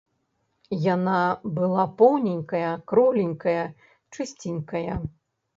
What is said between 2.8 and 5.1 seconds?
кругленькая, чысценькая.